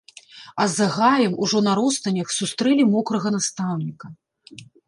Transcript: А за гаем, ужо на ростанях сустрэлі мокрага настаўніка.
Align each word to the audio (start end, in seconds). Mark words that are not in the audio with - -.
А 0.63 0.65
за 0.75 0.87
гаем, 0.95 1.33
ужо 1.47 1.61
на 1.69 1.75
ростанях 1.81 2.27
сустрэлі 2.39 2.91
мокрага 2.97 3.37
настаўніка. 3.39 4.05